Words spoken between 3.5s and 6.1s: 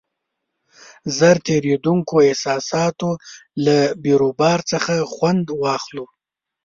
له بیروبار څخه خوند واخلو.